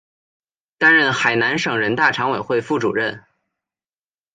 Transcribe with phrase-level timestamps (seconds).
[0.79, 3.23] 担任海南省人大常委会副主任。